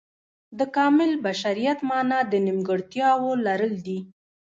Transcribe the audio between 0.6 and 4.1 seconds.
کامل بشریت معنا د نیمګړتیاو لرل دي.